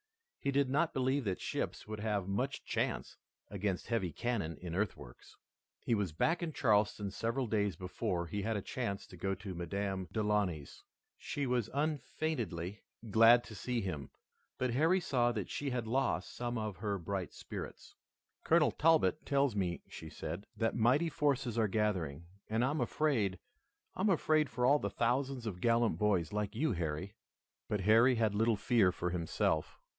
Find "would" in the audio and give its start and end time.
1.87-1.99